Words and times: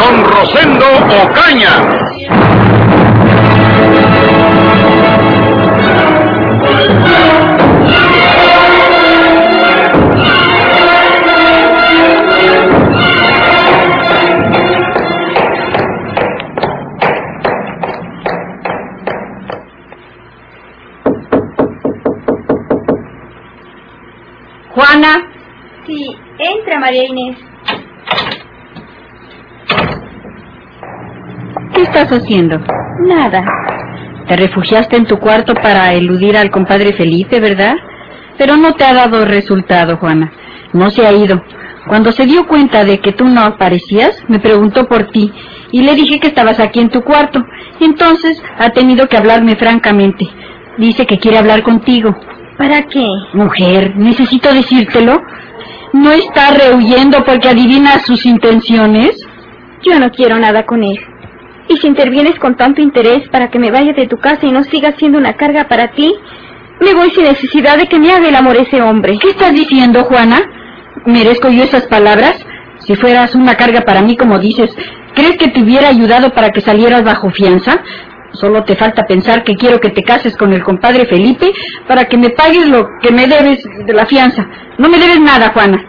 don 0.00 0.24
Rosendo 0.24 0.86
Ocaña. 1.22 2.69
Estás 32.10 32.22
haciendo? 32.22 32.58
Nada. 33.06 33.44
Te 34.26 34.36
refugiaste 34.36 34.96
en 34.96 35.06
tu 35.06 35.18
cuarto 35.18 35.54
para 35.54 35.94
eludir 35.94 36.36
al 36.36 36.50
compadre 36.50 36.92
Felipe, 36.92 37.40
¿verdad? 37.40 37.74
Pero 38.36 38.56
no 38.56 38.74
te 38.74 38.84
ha 38.84 38.94
dado 38.94 39.24
resultado, 39.24 39.96
Juana. 39.96 40.32
No 40.72 40.90
se 40.90 41.06
ha 41.06 41.12
ido. 41.12 41.42
Cuando 41.86 42.12
se 42.12 42.26
dio 42.26 42.46
cuenta 42.46 42.84
de 42.84 43.00
que 43.00 43.12
tú 43.12 43.26
no 43.26 43.40
aparecías, 43.42 44.22
me 44.28 44.38
preguntó 44.38 44.86
por 44.86 45.10
ti 45.10 45.32
y 45.72 45.82
le 45.82 45.94
dije 45.94 46.20
que 46.20 46.28
estabas 46.28 46.60
aquí 46.60 46.80
en 46.80 46.90
tu 46.90 47.02
cuarto. 47.02 47.44
Entonces 47.80 48.40
ha 48.58 48.70
tenido 48.70 49.08
que 49.08 49.16
hablarme 49.16 49.56
francamente. 49.56 50.28
Dice 50.78 51.06
que 51.06 51.18
quiere 51.18 51.38
hablar 51.38 51.62
contigo. 51.62 52.14
¿Para 52.58 52.82
qué? 52.82 53.06
Mujer, 53.32 53.96
necesito 53.96 54.52
decírtelo. 54.52 55.22
¿No 55.92 56.12
está 56.12 56.52
rehuyendo 56.52 57.24
porque 57.24 57.48
adivinas 57.48 58.02
sus 58.02 58.24
intenciones? 58.26 59.16
Yo 59.82 59.98
no 59.98 60.10
quiero 60.10 60.38
nada 60.38 60.64
con 60.64 60.84
él. 60.84 60.98
Y 61.68 61.76
si 61.76 61.86
intervienes 61.86 62.38
con 62.38 62.56
tanto 62.56 62.80
interés 62.80 63.28
para 63.28 63.50
que 63.50 63.58
me 63.58 63.70
vaya 63.70 63.92
de 63.92 64.06
tu 64.06 64.18
casa 64.18 64.46
y 64.46 64.50
no 64.50 64.64
siga 64.64 64.92
siendo 64.98 65.18
una 65.18 65.34
carga 65.34 65.68
para 65.68 65.92
ti, 65.92 66.12
me 66.80 66.94
voy 66.94 67.10
sin 67.10 67.24
necesidad 67.24 67.76
de 67.76 67.86
que 67.86 67.98
me 67.98 68.10
haga 68.10 68.28
el 68.28 68.34
amor 68.34 68.56
ese 68.56 68.80
hombre. 68.82 69.18
¿Qué 69.20 69.30
estás 69.30 69.52
diciendo, 69.52 70.04
Juana? 70.04 70.40
¿Merezco 71.06 71.48
yo 71.48 71.64
esas 71.64 71.86
palabras? 71.86 72.44
Si 72.80 72.96
fueras 72.96 73.34
una 73.34 73.54
carga 73.54 73.82
para 73.82 74.02
mí, 74.02 74.16
como 74.16 74.38
dices, 74.38 74.74
¿crees 75.14 75.36
que 75.36 75.48
te 75.48 75.62
hubiera 75.62 75.88
ayudado 75.88 76.32
para 76.32 76.50
que 76.50 76.60
salieras 76.60 77.04
bajo 77.04 77.30
fianza? 77.30 77.82
Solo 78.32 78.64
te 78.64 78.76
falta 78.76 79.06
pensar 79.06 79.44
que 79.44 79.54
quiero 79.54 79.80
que 79.80 79.90
te 79.90 80.02
cases 80.02 80.36
con 80.36 80.52
el 80.52 80.62
compadre 80.62 81.06
Felipe 81.06 81.52
para 81.86 82.06
que 82.06 82.16
me 82.16 82.30
pagues 82.30 82.68
lo 82.68 82.86
que 83.02 83.12
me 83.12 83.26
debes 83.26 83.62
de 83.86 83.92
la 83.92 84.06
fianza. 84.06 84.46
No 84.78 84.88
me 84.88 84.98
debes 84.98 85.20
nada, 85.20 85.50
Juana. 85.52 85.84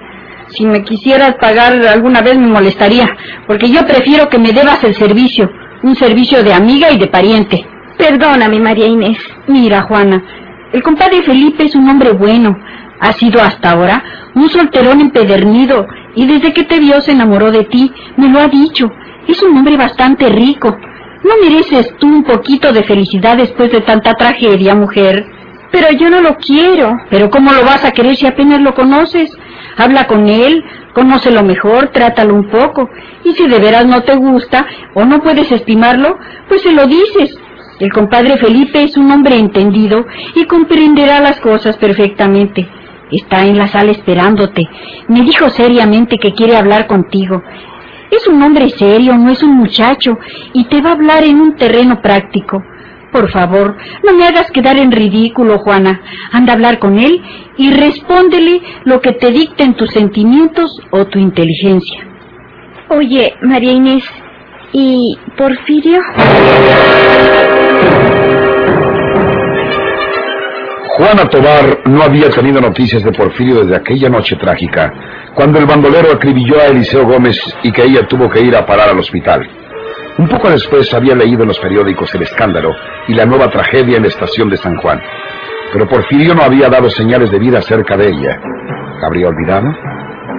Si 0.50 0.66
me 0.66 0.84
quisieras 0.84 1.36
pagar 1.36 1.74
alguna 1.88 2.22
vez 2.22 2.38
me 2.38 2.48
molestaría, 2.48 3.10
porque 3.48 3.70
yo 3.70 3.86
prefiero 3.86 4.28
que 4.28 4.38
me 4.38 4.52
debas 4.52 4.84
el 4.84 4.96
servicio, 4.96 5.50
un 5.84 5.96
servicio 5.96 6.44
de 6.44 6.54
amiga 6.54 6.92
y 6.92 6.98
de 6.98 7.08
pariente. 7.08 7.66
Perdóname, 7.98 8.60
María 8.60 8.88
Inés. 8.88 9.18
Mira, 9.48 9.84
Juana, 9.84 10.24
el 10.74 10.82
compadre 10.84 11.22
Felipe 11.24 11.66
es 11.66 11.76
un 11.76 11.90
hombre 11.90 12.12
bueno. 12.12 12.58
Ha 13.00 13.14
sido 13.14 13.42
hasta 13.42 13.72
ahora 13.72 14.04
un 14.36 14.50
solterón 14.50 15.02
empedernido 15.02 15.88
y 16.16 16.26
desde 16.26 16.54
que 16.54 16.64
te 16.64 16.80
vio 16.80 17.02
se 17.02 17.12
enamoró 17.12 17.52
de 17.52 17.66
ti. 17.66 17.92
Me 18.18 18.30
lo 18.30 18.40
ha 18.40 18.48
dicho. 18.48 18.92
Es 19.28 19.42
un 19.44 19.58
hombre 19.58 19.78
bastante 19.78 20.30
rico. 20.30 20.78
¿No 21.24 21.32
mereces 21.44 21.96
tú 22.00 22.08
un 22.08 22.24
poquito 22.24 22.72
de 22.72 22.84
felicidad 22.84 23.38
después 23.38 23.72
de 23.72 23.82
tanta 23.82 24.14
tragedia, 24.14 24.76
mujer? 24.76 25.26
Pero 25.72 25.92
yo 25.92 26.10
no 26.10 26.22
lo 26.22 26.38
quiero. 26.38 26.98
Pero 27.10 27.30
¿cómo 27.30 27.52
lo 27.52 27.64
vas 27.64 27.86
a 27.86 27.92
querer 27.92 28.16
si 28.16 28.26
apenas 28.26 28.62
lo 28.62 28.74
conoces? 28.74 29.32
Habla 29.78 30.08
con 30.08 30.28
él, 30.28 30.64
conócelo 30.94 31.44
mejor, 31.44 31.90
trátalo 31.90 32.36
un 32.36 32.50
poco. 32.50 32.90
Y 33.24 33.34
si 33.34 33.48
de 33.48 33.60
veras 33.60 33.86
no 33.86 34.02
te 34.04 34.16
gusta 34.16 34.66
o 34.94 35.06
no 35.06 35.22
puedes 35.22 35.52
estimarlo, 35.52 36.18
pues 36.48 36.62
se 36.62 36.72
lo 36.72 36.86
dices. 36.88 37.38
El 37.80 37.92
compadre 37.92 38.38
Felipe 38.38 38.84
es 38.84 38.96
un 38.96 39.10
hombre 39.12 39.38
entendido 39.38 40.06
y 40.36 40.46
comprenderá 40.46 41.20
las 41.20 41.40
cosas 41.40 41.78
perfectamente. 41.78 42.70
Está 43.12 43.46
en 43.46 43.58
la 43.58 43.68
sala 43.68 43.92
esperándote. 43.92 44.70
Me 45.08 45.22
dijo 45.22 45.50
seriamente 45.50 46.18
que 46.18 46.34
quiere 46.34 46.56
hablar 46.56 46.88
contigo. 46.88 47.42
Es 48.12 48.28
un 48.28 48.42
hombre 48.44 48.70
serio, 48.70 49.18
no 49.18 49.32
es 49.32 49.42
un 49.42 49.56
muchacho, 49.56 50.20
y 50.54 50.66
te 50.66 50.82
va 50.82 50.92
a 50.92 50.94
hablar 50.94 51.24
en 51.24 51.40
un 51.40 51.56
terreno 51.56 52.02
práctico. 52.02 52.62
Por 53.12 53.30
favor, 53.32 53.76
no 54.04 54.14
me 54.14 54.26
hagas 54.26 54.50
quedar 54.52 54.78
en 54.78 54.92
ridículo, 54.92 55.60
Juana. 55.60 56.02
Anda 56.32 56.54
a 56.54 56.56
hablar 56.56 56.80
con 56.80 56.98
él 56.98 57.22
y 57.58 57.72
respóndele 57.74 58.62
lo 58.86 59.02
que 59.02 59.12
te 59.12 59.32
dicten 59.32 59.74
tus 59.76 59.92
sentimientos 59.92 60.80
o 60.92 61.06
tu 61.06 61.20
inteligencia. 61.20 62.08
Oye, 62.90 63.34
María 63.42 63.72
Inés, 63.74 64.04
¿y 64.72 65.18
Porfirio? 65.38 66.02
Juana 70.98 71.26
Tobar 71.30 71.80
no 71.86 72.04
había 72.04 72.30
tenido 72.30 72.62
noticias 72.62 73.04
de 73.04 73.12
Porfirio 73.12 73.62
desde 73.62 73.76
aquella 73.76 74.10
noche 74.10 74.36
trágica, 74.36 74.94
cuando 75.34 75.58
el 75.58 75.66
bandolero 75.66 76.12
acribilló 76.12 76.60
a 76.62 76.68
Eliseo 76.68 77.06
Gómez 77.06 77.38
y 77.64 77.72
que 77.72 77.84
ella 77.84 78.08
tuvo 78.08 78.30
que 78.30 78.42
ir 78.42 78.56
a 78.56 78.66
parar 78.66 78.90
al 78.90 79.00
hospital. 79.00 79.61
Un 80.18 80.28
poco 80.28 80.50
después 80.50 80.94
había 80.94 81.16
leído 81.16 81.44
en 81.44 81.48
los 81.48 81.60
periódicos 81.60 82.14
el 82.16 82.24
escándalo 82.24 82.76
y 83.08 83.14
la 83.14 83.26
nueva 83.26 83.50
tragedia 83.50 83.98
en 83.98 84.04
la 84.04 84.10
estación 84.10 84.50
de 84.50 84.58
San 84.58 84.76
Juan. 84.78 85.02
Pero 85.72 85.88
Porfirio 85.88 86.36
no 86.36 86.44
había 86.44 86.70
dado 86.70 86.90
señales 86.90 87.32
de 87.32 87.40
vida 87.40 87.60
acerca 87.60 87.96
de 87.96 88.10
ella. 88.10 88.40
¿La 89.00 89.08
habría 89.08 89.30
olvidado? 89.30 89.68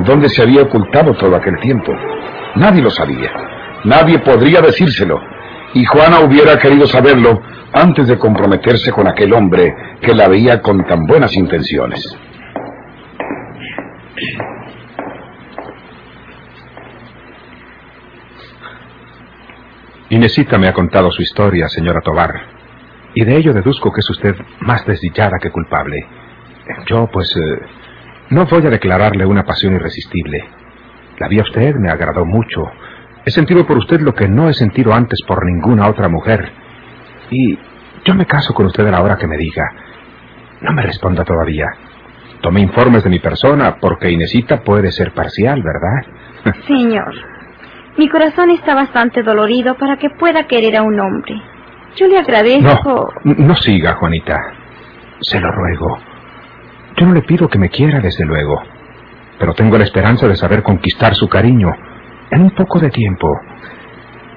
¿Dónde 0.00 0.28
se 0.28 0.42
había 0.42 0.62
ocultado 0.62 1.14
todo 1.14 1.34
aquel 1.36 1.58
tiempo? 1.60 1.92
Nadie 2.56 2.82
lo 2.82 2.90
sabía. 2.90 3.32
Nadie 3.84 4.18
podría 4.18 4.60
decírselo. 4.60 5.20
Y 5.74 5.84
Juana 5.86 6.20
hubiera 6.20 6.58
querido 6.58 6.86
saberlo 6.86 7.40
antes 7.72 8.06
de 8.06 8.18
comprometerse 8.18 8.92
con 8.92 9.08
aquel 9.08 9.32
hombre 9.32 9.74
que 10.02 10.14
la 10.14 10.28
veía 10.28 10.60
con 10.60 10.84
tan 10.84 11.06
buenas 11.06 11.34
intenciones. 11.34 12.14
Inesita 20.12 20.58
me 20.58 20.68
ha 20.68 20.74
contado 20.74 21.10
su 21.10 21.22
historia, 21.22 21.70
señora 21.70 22.02
Tobar, 22.02 22.38
y 23.14 23.24
de 23.24 23.34
ello 23.34 23.54
deduzco 23.54 23.90
que 23.90 24.00
es 24.00 24.10
usted 24.10 24.36
más 24.60 24.84
desdichada 24.84 25.38
que 25.40 25.48
culpable. 25.48 26.06
Yo, 26.84 27.08
pues, 27.10 27.34
eh, 27.34 27.62
no 28.28 28.44
voy 28.44 28.66
a 28.66 28.68
declararle 28.68 29.24
una 29.24 29.44
pasión 29.44 29.72
irresistible. 29.72 30.44
La 31.18 31.28
vi 31.28 31.38
a 31.38 31.44
usted, 31.44 31.76
me 31.76 31.90
agradó 31.90 32.26
mucho. 32.26 32.70
He 33.24 33.30
sentido 33.30 33.66
por 33.66 33.78
usted 33.78 34.02
lo 34.02 34.12
que 34.14 34.28
no 34.28 34.50
he 34.50 34.52
sentido 34.52 34.92
antes 34.92 35.18
por 35.26 35.46
ninguna 35.46 35.88
otra 35.88 36.10
mujer. 36.10 36.46
Y 37.30 37.58
yo 38.04 38.14
me 38.14 38.26
caso 38.26 38.52
con 38.52 38.66
usted 38.66 38.86
a 38.86 38.90
la 38.90 39.02
hora 39.02 39.16
que 39.16 39.26
me 39.26 39.38
diga. 39.38 39.64
No 40.60 40.74
me 40.74 40.82
responda 40.82 41.24
todavía. 41.24 41.68
Tome 42.42 42.60
informes 42.60 43.02
de 43.02 43.08
mi 43.08 43.18
persona, 43.18 43.76
porque 43.80 44.10
Inesita 44.10 44.60
puede 44.60 44.92
ser 44.92 45.12
parcial, 45.12 45.62
¿verdad? 45.62 46.54
Señor, 46.66 47.14
mi 47.96 48.08
corazón 48.08 48.50
está 48.50 48.74
bastante 48.74 49.22
dolorido 49.22 49.76
para 49.76 49.96
que 49.96 50.10
pueda 50.10 50.46
querer 50.46 50.76
a 50.76 50.82
un 50.82 50.98
hombre. 50.98 51.34
Yo 51.96 52.06
le 52.06 52.18
agradezco. 52.18 53.12
No, 53.24 53.34
no 53.34 53.54
siga, 53.54 53.94
Juanita. 53.94 54.38
Se 55.20 55.38
lo 55.38 55.50
ruego. 55.52 55.98
Yo 56.96 57.06
no 57.06 57.14
le 57.14 57.22
pido 57.22 57.48
que 57.48 57.58
me 57.58 57.68
quiera, 57.68 58.00
desde 58.00 58.24
luego. 58.24 58.62
Pero 59.38 59.54
tengo 59.54 59.76
la 59.76 59.84
esperanza 59.84 60.26
de 60.26 60.36
saber 60.36 60.62
conquistar 60.62 61.14
su 61.14 61.28
cariño 61.28 61.68
en 62.30 62.42
un 62.42 62.50
poco 62.52 62.78
de 62.80 62.90
tiempo. 62.90 63.28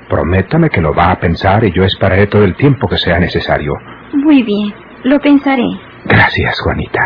Prométame 0.09 0.69
que 0.69 0.81
lo 0.81 0.93
va 0.93 1.11
a 1.11 1.19
pensar 1.19 1.63
y 1.63 1.71
yo 1.71 1.83
esperaré 1.83 2.27
todo 2.27 2.43
el 2.43 2.55
tiempo 2.55 2.87
que 2.87 2.97
sea 2.97 3.19
necesario. 3.19 3.73
Muy 4.13 4.43
bien, 4.43 4.73
lo 5.03 5.19
pensaré. 5.19 5.65
Gracias, 6.05 6.59
Juanita. 6.61 7.01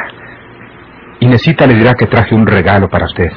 Inesita 1.19 1.68
le 1.68 1.75
dirá 1.75 1.94
que 1.94 2.07
traje 2.07 2.36
un 2.36 2.45
regalo 2.48 2.90
para 2.90 3.06
usted. 3.06 3.31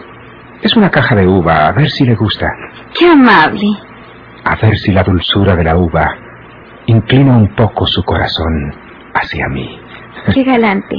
Es 0.62 0.76
una 0.76 0.90
caja 0.90 1.16
de 1.16 1.26
uva, 1.26 1.66
a 1.66 1.72
ver 1.72 1.90
si 1.90 2.04
le 2.04 2.14
gusta. 2.14 2.52
Qué 2.96 3.08
amable. 3.08 3.66
A 4.44 4.56
ver 4.56 4.76
si 4.78 4.92
la 4.92 5.02
dulzura 5.02 5.56
de 5.56 5.64
la 5.64 5.76
uva 5.76 6.14
inclina 6.86 7.36
un 7.36 7.54
poco 7.54 7.86
su 7.86 8.02
corazón 8.04 8.74
hacia 9.14 9.48
mí. 9.48 9.80
Qué 10.32 10.44
galante. 10.44 10.96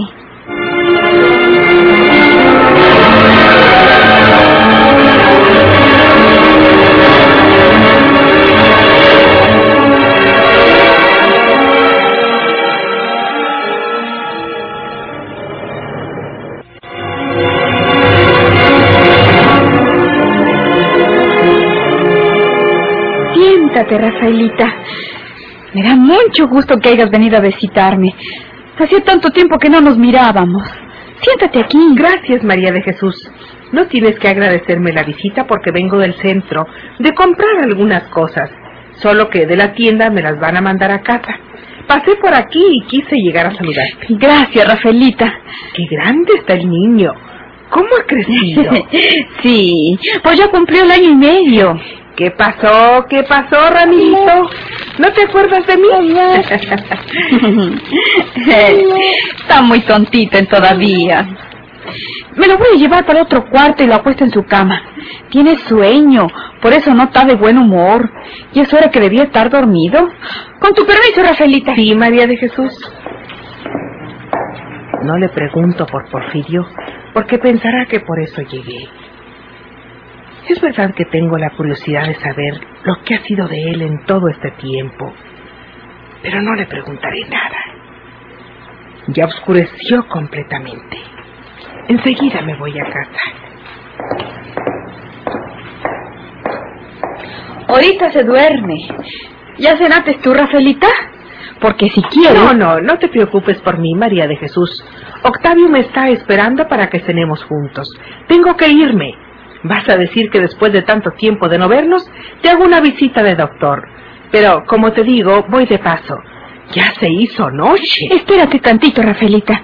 Rafaelita. 23.97 24.73
Me 25.73 25.83
da 25.83 25.95
mucho 25.95 26.47
gusto 26.47 26.77
que 26.77 26.89
hayas 26.89 27.09
venido 27.09 27.37
a 27.37 27.41
visitarme. 27.41 28.13
Hacía 28.77 29.03
tanto 29.03 29.31
tiempo 29.31 29.57
que 29.57 29.69
no 29.69 29.81
nos 29.81 29.97
mirábamos. 29.97 30.63
Siéntate 31.21 31.59
aquí. 31.59 31.79
Gracias, 31.95 32.43
María 32.43 32.71
de 32.71 32.81
Jesús. 32.81 33.29
No 33.71 33.87
tienes 33.87 34.19
que 34.19 34.27
agradecerme 34.27 34.91
la 34.91 35.03
visita 35.03 35.47
porque 35.47 35.71
vengo 35.71 35.97
del 35.97 36.13
centro 36.15 36.67
de 36.99 37.13
comprar 37.13 37.63
algunas 37.63 38.03
cosas. 38.09 38.49
Solo 38.97 39.29
que 39.29 39.45
de 39.45 39.55
la 39.55 39.73
tienda 39.73 40.09
me 40.09 40.21
las 40.21 40.39
van 40.39 40.57
a 40.57 40.61
mandar 40.61 40.91
a 40.91 41.01
casa. 41.01 41.39
Pasé 41.87 42.15
por 42.15 42.33
aquí 42.33 42.63
y 42.69 42.81
quise 42.87 43.15
llegar 43.15 43.47
a 43.47 43.55
saludarte. 43.55 44.07
Gracias, 44.09 44.67
Rafaelita. 44.67 45.33
Qué 45.73 45.85
grande 45.89 46.33
está 46.37 46.53
el 46.53 46.69
niño. 46.69 47.13
¿Cómo 47.69 47.87
ha 47.99 48.05
crecido? 48.05 48.71
sí, 49.43 49.97
pues 50.21 50.37
ya 50.37 50.47
cumplió 50.49 50.83
el 50.83 50.91
año 50.91 51.09
y 51.09 51.15
medio. 51.15 51.79
¿Qué 52.15 52.31
pasó? 52.31 53.05
¿Qué 53.09 53.23
pasó, 53.23 53.69
Ramito? 53.71 54.49
¿No 54.99 55.11
te 55.13 55.23
acuerdas 55.23 55.65
de 55.65 55.77
mí? 55.77 55.87
Está 59.41 59.61
muy 59.63 59.79
tontito 59.81 60.37
en 60.37 60.47
todavía. 60.47 61.27
Me 62.35 62.47
lo 62.47 62.57
voy 62.57 62.67
a 62.75 62.77
llevar 62.77 63.05
para 63.05 63.23
otro 63.23 63.45
cuarto 63.49 63.83
y 63.83 63.87
lo 63.87 63.95
apuesto 63.95 64.23
en 64.23 64.31
su 64.31 64.43
cama. 64.43 64.81
Tiene 65.29 65.57
sueño, 65.57 66.27
por 66.61 66.73
eso 66.73 66.93
no 66.93 67.05
está 67.05 67.25
de 67.25 67.35
buen 67.35 67.57
humor. 67.57 68.11
Y 68.53 68.59
es 68.59 68.71
hora 68.73 68.91
que 68.91 68.99
debía 68.99 69.23
estar 69.23 69.49
dormido. 69.49 70.09
Con 70.59 70.73
tu 70.73 70.85
permiso, 70.85 71.21
Rafaelita. 71.21 71.75
Sí, 71.75 71.95
María 71.95 72.27
de 72.27 72.37
Jesús. 72.37 72.73
No 75.03 75.17
le 75.17 75.29
pregunto 75.29 75.85
por 75.85 76.09
Porfirio, 76.09 76.65
porque 77.13 77.37
pensará 77.37 77.85
que 77.87 77.99
por 77.99 78.19
eso 78.21 78.41
llegué. 78.43 78.87
Es 80.49 80.59
verdad 80.59 80.93
que 80.93 81.05
tengo 81.05 81.37
la 81.37 81.51
curiosidad 81.51 82.07
de 82.07 82.15
saber 82.15 82.59
lo 82.83 83.01
que 83.03 83.15
ha 83.15 83.23
sido 83.23 83.47
de 83.47 83.71
él 83.71 83.81
en 83.81 84.05
todo 84.05 84.27
este 84.27 84.51
tiempo, 84.51 85.13
pero 86.21 86.41
no 86.41 86.53
le 86.55 86.65
preguntaré 86.65 87.25
nada. 87.29 87.59
Ya 89.07 89.25
oscureció 89.25 90.07
completamente. 90.07 90.97
Enseguida 91.87 92.41
me 92.41 92.55
voy 92.55 92.77
a 92.77 92.83
casa. 92.83 93.21
Ahorita 97.67 98.11
se 98.11 98.23
duerme. 98.23 98.87
¿Ya 99.57 99.77
cenaste 99.77 100.19
tú, 100.21 100.33
Rafaelita? 100.33 100.87
Porque 101.59 101.89
si 101.89 102.01
quiero... 102.03 102.35
No, 102.35 102.53
no, 102.53 102.81
no 102.81 102.97
te 102.97 103.07
preocupes 103.07 103.59
por 103.61 103.77
mí, 103.77 103.95
María 103.95 104.27
de 104.27 104.35
Jesús. 104.35 104.83
Octavio 105.23 105.69
me 105.69 105.79
está 105.79 106.09
esperando 106.09 106.67
para 106.67 106.89
que 106.89 106.99
cenemos 106.99 107.43
juntos. 107.45 107.89
Tengo 108.27 108.55
que 108.57 108.67
irme. 108.69 109.13
Vas 109.63 109.87
a 109.89 109.97
decir 109.97 110.29
que 110.29 110.41
después 110.41 110.73
de 110.73 110.81
tanto 110.81 111.11
tiempo 111.11 111.47
de 111.47 111.57
no 111.57 111.69
vernos, 111.69 112.09
te 112.41 112.49
hago 112.49 112.65
una 112.65 112.81
visita 112.81 113.23
de 113.23 113.35
doctor. 113.35 113.87
Pero, 114.31 114.63
como 114.67 114.91
te 114.91 115.03
digo, 115.03 115.45
voy 115.49 115.65
de 115.65 115.79
paso. 115.79 116.19
Ya 116.73 116.93
se 116.99 117.09
hizo 117.09 117.49
noche. 117.51 118.07
Espérate 118.09 118.59
tantito, 118.59 119.01
Rafaelita. 119.01 119.61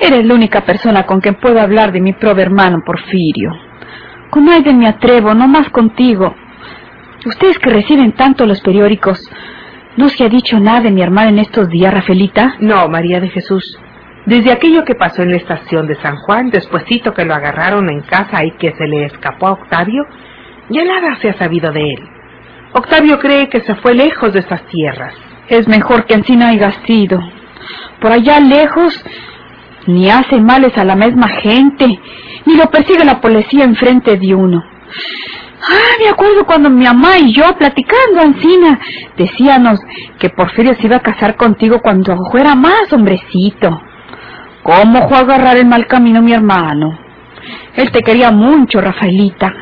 Eres 0.00 0.24
la 0.24 0.34
única 0.34 0.60
persona 0.60 1.04
con 1.04 1.20
quien 1.20 1.34
puedo 1.36 1.60
hablar 1.60 1.90
de 1.92 2.00
mi 2.00 2.12
pobre 2.12 2.42
hermano 2.42 2.82
Porfirio. 2.84 3.50
Con 4.30 4.44
nadie 4.44 4.72
me 4.72 4.86
atrevo, 4.86 5.34
no 5.34 5.48
más 5.48 5.70
contigo. 5.70 6.34
Ustedes 7.24 7.58
que 7.58 7.70
reciben 7.70 8.12
tanto 8.12 8.46
los 8.46 8.60
periódicos, 8.60 9.20
¿no 9.96 10.08
se 10.08 10.24
ha 10.24 10.28
dicho 10.28 10.58
nada 10.58 10.82
de 10.82 10.90
mi 10.90 11.02
hermano 11.02 11.30
en 11.30 11.38
estos 11.38 11.68
días, 11.68 11.92
Rafaelita? 11.92 12.56
No, 12.60 12.88
María 12.88 13.20
de 13.20 13.28
Jesús. 13.28 13.78
Desde 14.26 14.52
aquello 14.52 14.84
que 14.84 14.94
pasó 14.94 15.22
en 15.22 15.30
la 15.30 15.36
estación 15.36 15.88
de 15.88 16.00
San 16.00 16.16
Juan, 16.16 16.50
despuesito 16.50 17.12
que 17.12 17.24
lo 17.24 17.34
agarraron 17.34 17.90
en 17.90 18.02
casa 18.02 18.44
y 18.44 18.52
que 18.52 18.72
se 18.72 18.86
le 18.86 19.06
escapó 19.06 19.48
a 19.48 19.52
Octavio, 19.52 20.06
ya 20.68 20.84
nada 20.84 21.16
se 21.20 21.30
ha 21.30 21.38
sabido 21.38 21.72
de 21.72 21.80
él. 21.80 22.08
Octavio 22.72 23.18
cree 23.18 23.48
que 23.48 23.60
se 23.62 23.74
fue 23.76 23.94
lejos 23.94 24.32
de 24.32 24.40
estas 24.40 24.64
tierras. 24.68 25.12
Es 25.48 25.66
mejor 25.66 26.06
que 26.06 26.14
así 26.14 26.40
haya 26.40 26.72
sido. 26.86 27.20
Por 28.00 28.12
allá 28.12 28.38
lejos, 28.38 29.04
ni 29.86 30.08
hace 30.08 30.40
males 30.40 30.76
a 30.78 30.84
la 30.84 30.94
misma 30.94 31.28
gente, 31.28 31.98
ni 32.46 32.56
lo 32.56 32.70
persigue 32.70 33.04
la 33.04 33.20
policía 33.20 33.64
enfrente 33.64 34.16
de 34.16 34.34
uno. 34.34 34.64
Ah, 35.62 35.96
me 36.00 36.08
acuerdo 36.08 36.46
cuando 36.46 36.70
mi 36.70 36.84
mamá 36.84 37.18
y 37.18 37.32
yo, 37.32 37.56
platicando, 37.56 38.20
Ancina, 38.20 38.80
decíamos 39.16 39.80
que 40.18 40.30
Porfirio 40.30 40.74
se 40.76 40.86
iba 40.86 40.96
a 40.96 41.02
casar 41.02 41.36
contigo 41.36 41.80
cuando 41.82 42.16
fuera 42.30 42.54
más 42.54 42.92
hombrecito. 42.92 43.80
¿Cómo 44.62 45.08
fue 45.08 45.18
a 45.18 45.20
agarrar 45.20 45.56
el 45.56 45.66
mal 45.66 45.86
camino 45.86 46.22
mi 46.22 46.32
hermano? 46.32 46.98
Él 47.74 47.90
te 47.90 48.00
quería 48.00 48.30
mucho, 48.30 48.80
Rafaelita. 48.80 49.52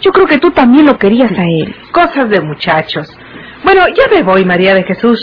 Yo 0.00 0.10
creo 0.12 0.26
que 0.26 0.38
tú 0.38 0.50
también 0.50 0.86
lo 0.86 0.96
querías 0.98 1.32
a 1.32 1.44
él. 1.44 1.74
Cosas 1.92 2.30
de 2.30 2.40
muchachos. 2.40 3.14
Bueno, 3.62 3.86
ya 3.88 4.04
me 4.10 4.22
voy, 4.22 4.44
María 4.44 4.74
de 4.74 4.84
Jesús. 4.84 5.20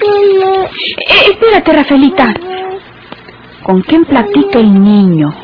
Eh, 0.00 0.68
espérate, 1.30 1.72
Rafaelita. 1.72 2.34
¿Con 3.62 3.82
quién 3.82 4.04
platica 4.04 4.60
el 4.60 4.72
niño? 4.72 5.34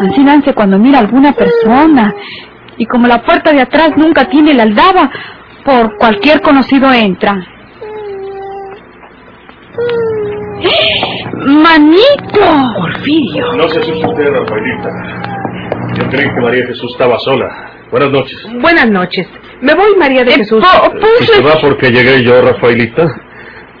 Así 0.00 0.22
nace 0.22 0.54
cuando 0.54 0.78
mira 0.78 0.98
a 0.98 1.02
alguna 1.02 1.32
persona. 1.32 2.14
Y 2.76 2.86
como 2.86 3.06
la 3.06 3.22
puerta 3.22 3.52
de 3.52 3.62
atrás 3.62 3.92
nunca 3.96 4.26
tiene 4.28 4.54
la 4.54 4.62
aldaba, 4.62 5.10
por 5.64 5.96
cualquier 5.96 6.40
conocido 6.40 6.92
entra. 6.92 7.44
¡Manito! 11.62 12.74
Porfirio. 12.76 13.52
No 13.54 13.68
se 13.68 13.78
asuste 13.80 14.06
usted, 14.06 14.30
Rafaelita. 14.30 14.90
Yo 15.98 16.08
creí 16.08 16.28
que 16.34 16.40
María 16.40 16.66
Jesús 16.66 16.92
estaba 16.92 17.18
sola. 17.18 17.48
Buenas 17.90 18.10
noches. 18.10 18.38
Buenas 18.60 18.88
noches. 18.90 19.26
Me 19.60 19.74
voy, 19.74 19.94
María 19.98 20.24
de 20.24 20.32
Eh, 20.32 20.36
Jesús. 20.36 20.62
po- 20.64 20.90
Si 20.92 20.98
pues, 21.00 21.30
se 21.30 21.42
va 21.42 21.54
porque 21.60 21.90
llegué 21.90 22.22
yo, 22.22 22.40
Rafaelita. 22.40 23.06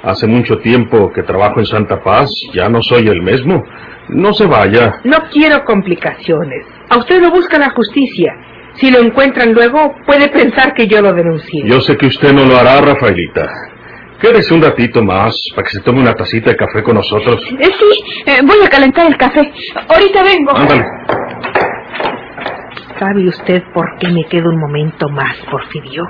Hace 0.02 0.26
mucho 0.26 0.58
tiempo 0.58 1.12
que 1.12 1.22
trabajo 1.22 1.60
en 1.60 1.66
Santa 1.66 2.02
Paz. 2.02 2.30
Ya 2.54 2.68
no 2.68 2.82
soy 2.82 3.06
el 3.08 3.22
mismo. 3.22 3.62
No 4.08 4.32
se 4.32 4.46
vaya. 4.46 4.94
No 5.04 5.18
quiero 5.32 5.64
complicaciones. 5.64 6.64
A 6.88 6.98
usted 6.98 7.20
lo 7.20 7.30
busca 7.30 7.58
la 7.58 7.70
justicia. 7.70 8.32
Si 8.74 8.90
lo 8.90 8.98
encuentran 9.00 9.52
luego, 9.52 9.94
puede 10.06 10.28
pensar 10.28 10.74
que 10.74 10.86
yo 10.86 11.00
lo 11.02 11.12
denuncié. 11.12 11.62
Yo 11.66 11.80
sé 11.80 11.96
que 11.96 12.06
usted 12.06 12.32
no 12.32 12.44
lo 12.46 12.56
hará, 12.56 12.80
Rafaelita. 12.80 13.48
Quédese 14.20 14.52
un 14.54 14.62
ratito 14.62 15.02
más 15.02 15.34
para 15.54 15.64
que 15.64 15.70
se 15.70 15.80
tome 15.80 16.00
una 16.00 16.14
tacita 16.14 16.50
de 16.50 16.56
café 16.56 16.82
con 16.82 16.94
nosotros. 16.96 17.40
eh, 17.58 17.64
sí, 17.64 18.22
eh, 18.26 18.40
voy 18.44 18.58
a 18.64 18.68
calentar 18.68 19.06
el 19.06 19.16
café. 19.16 19.50
Ahorita 19.88 20.22
vengo. 20.22 20.54
Ándale. 20.56 20.84
¿Sabe 22.98 23.26
usted 23.28 23.62
por 23.72 23.96
qué 23.98 24.08
me 24.08 24.24
quedo 24.26 24.50
un 24.50 24.58
momento 24.60 25.08
más, 25.08 25.34
Porfirio? 25.50 26.04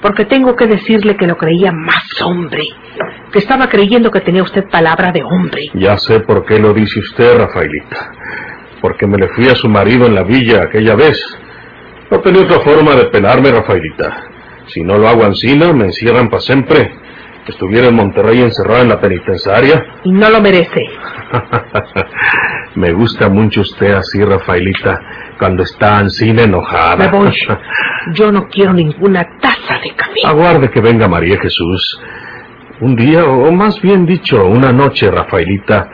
Porque 0.00 0.24
tengo 0.24 0.56
que 0.56 0.66
decirle 0.66 1.16
que 1.16 1.26
lo 1.26 1.36
creía 1.36 1.70
más 1.72 2.04
hombre. 2.22 2.62
Que 3.32 3.40
estaba 3.40 3.68
creyendo 3.68 4.10
que 4.10 4.20
tenía 4.20 4.42
usted 4.42 4.64
palabra 4.70 5.12
de 5.12 5.22
hombre. 5.22 5.70
Ya 5.74 5.96
sé 5.98 6.20
por 6.20 6.46
qué 6.46 6.58
lo 6.58 6.72
dice 6.72 7.00
usted, 7.00 7.36
Rafaelita. 7.36 8.12
Porque 8.80 9.06
me 9.06 9.18
le 9.18 9.28
fui 9.28 9.48
a 9.48 9.54
su 9.54 9.68
marido 9.68 10.06
en 10.06 10.14
la 10.14 10.22
villa 10.22 10.62
aquella 10.62 10.94
vez. 10.94 11.18
No 12.10 12.20
tenía 12.20 12.42
otra 12.42 12.60
forma 12.60 12.94
de 12.94 13.06
penarme, 13.06 13.50
Rafaelita. 13.50 14.24
Si 14.68 14.82
no 14.82 14.96
lo 14.96 15.08
hago 15.08 15.24
ansina, 15.24 15.72
me 15.74 15.86
encierran 15.86 16.28
para 16.30 16.40
siempre. 16.40 16.90
Estuviera 17.48 17.88
en 17.88 17.94
Monterrey 17.94 18.42
encerrado 18.42 18.82
en 18.82 18.90
la 18.90 19.00
penitenciaria. 19.00 19.84
Y 20.04 20.12
no 20.12 20.28
lo 20.28 20.40
merece. 20.40 20.84
me 22.74 22.92
gusta 22.92 23.28
mucho 23.30 23.62
usted 23.62 23.92
así, 23.92 24.22
Rafaelita, 24.22 25.00
cuando 25.38 25.62
está 25.62 25.98
ansina 25.98 26.42
enojada. 26.42 26.96
Me 26.96 27.08
voy. 27.08 27.32
Yo 28.14 28.30
no 28.30 28.48
quiero 28.48 28.74
ninguna 28.74 29.26
taza 29.40 29.78
de 29.82 29.94
café. 29.94 30.20
Aguarde 30.24 30.70
que 30.70 30.80
venga 30.80 31.08
María 31.08 31.38
Jesús. 31.40 32.00
Un 32.80 32.94
día, 32.94 33.24
o 33.24 33.50
más 33.50 33.80
bien 33.80 34.04
dicho, 34.04 34.46
una 34.46 34.70
noche, 34.70 35.10
Rafaelita, 35.10 35.88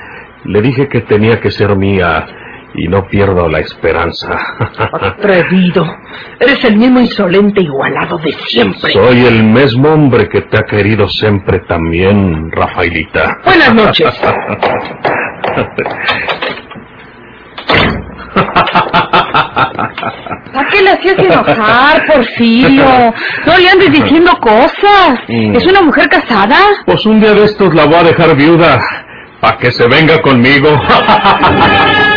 le 0.44 0.60
dije 0.60 0.88
que 0.88 1.02
tenía 1.02 1.40
que 1.40 1.50
ser 1.50 1.76
mía 1.76 2.26
y 2.74 2.88
no 2.88 3.06
pierdo 3.06 3.48
la 3.48 3.60
esperanza. 3.60 4.38
Atrevido. 4.92 5.86
Eres 6.40 6.64
el 6.64 6.76
mismo 6.76 7.00
insolente 7.00 7.62
igualado 7.62 8.18
de 8.18 8.32
siempre. 8.32 8.92
Soy 8.92 9.24
el 9.24 9.44
mismo 9.44 9.90
hombre 9.90 10.28
que 10.28 10.42
te 10.42 10.58
ha 10.58 10.64
querido 10.64 11.08
siempre 11.08 11.60
también, 11.68 12.50
Rafaelita. 12.50 13.38
Buenas 13.44 13.74
noches. 13.74 14.20
¿A 20.54 20.66
qué 20.70 20.82
le 20.82 20.90
hacías 20.90 21.18
enojar, 21.18 22.06
Porfirio? 22.06 23.14
No 23.46 23.58
le 23.58 23.68
andes 23.68 23.92
diciendo 23.92 24.32
cosas. 24.40 25.20
Mm. 25.28 25.54
¿Es 25.56 25.66
una 25.66 25.82
mujer 25.82 26.08
casada? 26.08 26.58
Pues 26.86 27.06
un 27.06 27.20
día 27.20 27.34
de 27.34 27.44
estos 27.44 27.74
la 27.74 27.86
voy 27.86 27.96
a 27.96 28.02
dejar 28.04 28.36
viuda, 28.36 28.80
para 29.40 29.58
que 29.58 29.70
se 29.70 29.86
venga 29.88 30.20
conmigo. 30.20 30.68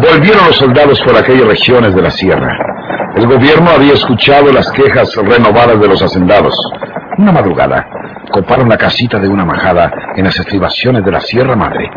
Volvieron 0.00 0.46
los 0.46 0.56
soldados 0.56 1.00
por 1.02 1.16
aquellas 1.16 1.46
regiones 1.46 1.94
de 1.94 2.02
la 2.02 2.10
sierra. 2.10 2.56
El 3.16 3.26
gobierno 3.26 3.70
había 3.70 3.92
escuchado 3.92 4.52
las 4.52 4.70
quejas 4.72 5.14
renovadas 5.16 5.78
de 5.80 5.88
los 5.88 6.02
hacendados. 6.02 6.54
Una 7.18 7.32
madrugada, 7.32 7.86
coparon 8.30 8.68
la 8.68 8.78
casita 8.78 9.18
de 9.18 9.28
una 9.28 9.44
majada 9.44 9.90
en 10.16 10.24
las 10.24 10.38
estribaciones 10.38 11.04
de 11.04 11.12
la 11.12 11.20
Sierra 11.20 11.54
Madre. 11.54 11.90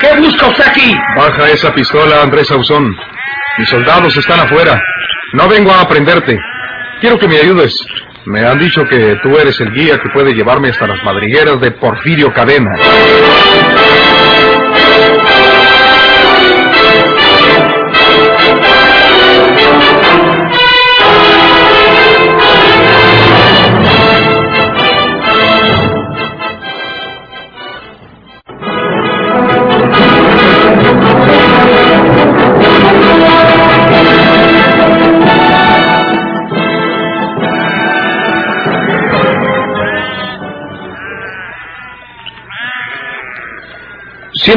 ¿Qué 0.00 0.20
busca 0.20 0.48
usted 0.48 0.66
aquí? 0.66 0.96
Baja 1.16 1.50
esa 1.50 1.72
pistola, 1.74 2.22
Andrés 2.22 2.50
Ausón. 2.50 2.94
Mis 3.58 3.68
soldados 3.68 4.16
están 4.16 4.40
afuera. 4.40 4.82
No 5.32 5.48
vengo 5.48 5.72
a 5.72 5.80
aprenderte. 5.80 6.38
Quiero 7.00 7.18
que 7.18 7.28
me 7.28 7.38
ayudes. 7.38 7.74
Me 8.26 8.44
han 8.44 8.58
dicho 8.58 8.86
que 8.88 9.18
tú 9.22 9.38
eres 9.38 9.60
el 9.60 9.72
guía 9.72 9.98
que 10.00 10.08
puede 10.10 10.34
llevarme 10.34 10.70
hasta 10.70 10.86
las 10.86 11.02
madrigueras 11.04 11.60
de 11.60 11.70
Porfirio 11.72 12.32
Cadena. 12.32 12.74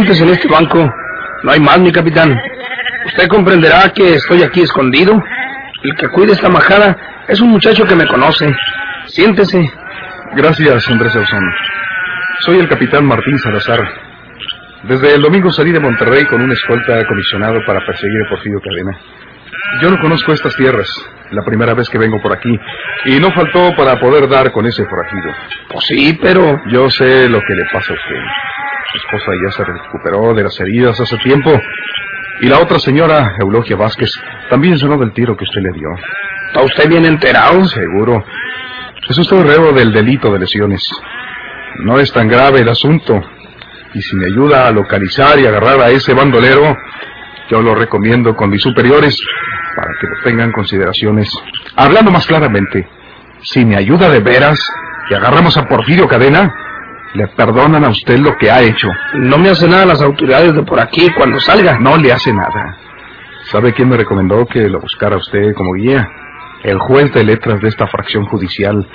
En 0.09 0.29
este 0.29 0.47
banco. 0.47 0.91
No 1.43 1.51
hay 1.51 1.59
más, 1.59 1.79
mi 1.79 1.91
capitán. 1.91 2.35
Usted 3.05 3.27
comprenderá 3.27 3.89
que 3.93 4.15
estoy 4.15 4.41
aquí 4.41 4.61
escondido. 4.61 5.21
El 5.83 5.95
que 5.95 6.07
cuida 6.09 6.33
esta 6.33 6.49
majada 6.49 6.97
es 7.27 7.39
un 7.39 7.49
muchacho 7.49 7.85
que 7.85 7.95
me 7.95 8.07
conoce. 8.07 8.51
Siéntese. 9.05 9.71
Gracias, 10.35 10.89
Andrés 10.89 11.15
Ausón. 11.15 11.43
Soy 12.39 12.57
el 12.57 12.67
capitán 12.67 13.05
Martín 13.05 13.37
Salazar. 13.37 13.87
Desde 14.83 15.13
el 15.13 15.21
domingo 15.21 15.51
salí 15.51 15.71
de 15.71 15.79
Monterrey 15.79 16.25
con 16.25 16.41
un 16.41 16.51
escolta 16.51 17.05
comisionado 17.05 17.59
para 17.67 17.85
perseguir 17.85 18.25
a 18.25 18.29
Porfirio 18.29 18.59
Cadena. 18.61 18.97
Yo 19.79 19.91
no 19.91 19.99
conozco 20.01 20.33
estas 20.33 20.55
tierras, 20.55 20.89
la 21.29 21.43
primera 21.43 21.75
vez 21.75 21.87
que 21.87 21.99
vengo 21.99 22.19
por 22.19 22.33
aquí, 22.33 22.59
y 23.05 23.19
no 23.19 23.31
faltó 23.31 23.75
para 23.77 23.99
poder 23.99 24.27
dar 24.27 24.51
con 24.51 24.65
ese 24.65 24.83
forajido. 24.85 25.31
Pues 25.71 25.85
sí, 25.85 26.17
pero 26.19 26.59
Yo 26.71 26.89
sé 26.89 27.29
lo 27.29 27.39
que 27.41 27.53
le 27.53 27.65
pasa 27.65 27.93
a 27.93 27.95
usted. 27.95 28.58
Su 28.91 28.97
esposa 28.97 29.31
ya 29.43 29.51
se 29.51 29.63
recuperó 29.63 30.33
de 30.33 30.43
las 30.43 30.59
heridas 30.59 30.99
hace 30.99 31.17
tiempo, 31.17 31.51
y 32.41 32.47
la 32.47 32.59
otra 32.59 32.79
señora, 32.79 33.35
Eulogia 33.39 33.75
Vázquez, 33.75 34.11
también 34.49 34.77
sonó 34.77 34.97
del 34.97 35.13
tiro 35.13 35.35
que 35.35 35.43
usted 35.43 35.61
le 35.61 35.73
dio. 35.73 35.89
¿está 36.49 36.63
usted 36.63 36.89
bien 36.89 37.05
enterado? 37.05 37.63
Seguro. 37.65 38.23
Es 39.07 39.17
usted 39.17 39.43
reo 39.43 39.71
del 39.71 39.91
delito 39.91 40.31
de 40.31 40.39
lesiones. 40.39 40.83
No 41.79 41.99
es 41.99 42.11
tan 42.11 42.27
grave 42.27 42.61
el 42.61 42.69
asunto. 42.69 43.21
Y 43.93 44.01
si 44.01 44.15
me 44.15 44.25
ayuda 44.25 44.67
a 44.67 44.71
localizar 44.71 45.39
y 45.39 45.45
agarrar 45.45 45.79
a 45.79 45.89
ese 45.89 46.13
bandolero, 46.13 46.75
yo 47.49 47.61
lo 47.61 47.75
recomiendo 47.75 48.35
con 48.35 48.49
mis 48.49 48.61
superiores 48.61 49.19
para 49.75 49.91
que 49.99 50.07
lo 50.07 50.23
tengan 50.23 50.51
consideraciones. 50.51 51.31
Hablando 51.75 52.11
más 52.11 52.25
claramente, 52.25 52.87
si 53.41 53.65
me 53.65 53.77
ayuda 53.77 54.09
de 54.09 54.19
veras 54.19 54.59
y 55.09 55.13
agarramos 55.13 55.57
a 55.57 55.67
Porfirio 55.67 56.07
Cadena, 56.07 56.53
le 57.13 57.27
perdonan 57.29 57.83
a 57.83 57.89
usted 57.89 58.19
lo 58.19 58.37
que 58.37 58.51
ha 58.51 58.61
hecho. 58.61 58.87
No 59.15 59.37
me 59.37 59.49
hace 59.49 59.67
nada 59.67 59.85
las 59.85 60.01
autoridades 60.01 60.53
de 60.53 60.63
por 60.63 60.79
aquí 60.79 61.09
cuando 61.17 61.39
salga. 61.39 61.79
No 61.79 61.97
le 61.97 62.11
hace 62.11 62.31
nada. 62.33 62.77
¿Sabe 63.45 63.73
quién 63.73 63.89
me 63.89 63.97
recomendó 63.97 64.45
que 64.45 64.69
lo 64.69 64.79
buscara 64.79 65.17
usted 65.17 65.53
como 65.55 65.73
guía? 65.73 66.07
El 66.63 66.77
juez 66.77 67.11
de 67.13 67.23
letras 67.23 67.61
de 67.61 67.69
esta 67.69 67.87
fracción 67.87 68.25
judicial. 68.25 68.87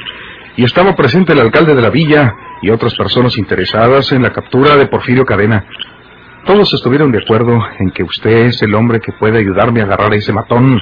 Y 0.57 0.65
estaba 0.65 0.95
presente 0.95 1.33
el 1.33 1.41
alcalde 1.41 1.75
de 1.75 1.83
la 1.83 1.91
villa 1.91 2.35
y 2.63 2.71
otras 2.71 2.95
personas 2.95 3.37
interesadas 3.37 4.13
en 4.13 4.23
la 4.23 4.33
captura 4.33 4.77
de 4.77 4.87
Porfirio 4.87 5.25
Cadena. 5.25 5.65
Todos 6.47 6.73
estuvieron 6.75 7.11
de 7.11 7.19
acuerdo 7.19 7.59
en 7.79 7.91
que 7.91 8.05
usted 8.05 8.47
es 8.47 8.63
el 8.63 8.75
hombre 8.75 9.01
que 9.01 9.13
puede 9.13 9.39
ayudarme 9.39 9.81
a 9.81 9.85
agarrar 9.85 10.13
a 10.13 10.17
ese 10.17 10.33
matón. 10.33 10.81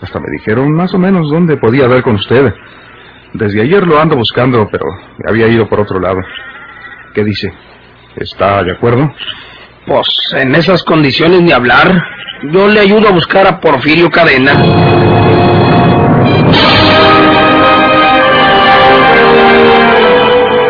Hasta 0.00 0.18
me 0.18 0.30
dijeron 0.32 0.72
más 0.72 0.92
o 0.94 0.98
menos 0.98 1.30
dónde 1.30 1.56
podía 1.58 1.86
dar 1.86 2.02
con 2.02 2.16
usted. 2.16 2.52
Desde 3.34 3.62
ayer 3.62 3.86
lo 3.86 3.98
ando 3.98 4.16
buscando, 4.16 4.68
pero 4.70 4.84
me 5.18 5.30
había 5.30 5.48
ido 5.48 5.68
por 5.68 5.80
otro 5.80 5.98
lado. 5.98 6.20
¿Qué 7.14 7.24
dice? 7.24 7.52
¿Está 8.16 8.62
de 8.62 8.72
acuerdo? 8.72 9.10
Pues 9.86 10.06
en 10.36 10.54
esas 10.54 10.82
condiciones 10.84 11.40
ni 11.40 11.52
hablar. 11.52 12.02
Yo 12.52 12.68
le 12.68 12.80
ayudo 12.80 13.08
a 13.08 13.12
buscar 13.12 13.46
a 13.46 13.60
Porfirio 13.60 14.10
Cadena. 14.10 14.52